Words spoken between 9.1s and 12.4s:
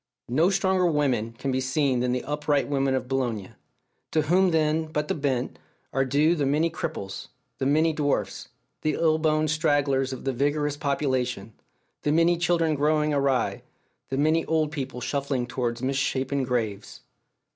boned stragglers of that vigorous population, the many